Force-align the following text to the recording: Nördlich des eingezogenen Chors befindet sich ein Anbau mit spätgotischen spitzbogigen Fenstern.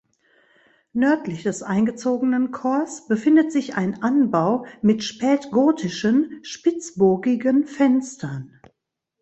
Nördlich 0.93 1.43
des 1.43 1.61
eingezogenen 1.61 2.49
Chors 2.49 3.05
befindet 3.05 3.51
sich 3.51 3.75
ein 3.75 4.01
Anbau 4.01 4.65
mit 4.81 5.03
spätgotischen 5.03 6.39
spitzbogigen 6.43 7.67
Fenstern. 7.67 8.59